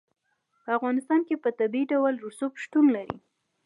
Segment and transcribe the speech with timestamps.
[0.63, 3.17] په افغانستان کې په طبیعي ډول رسوب شتون لري.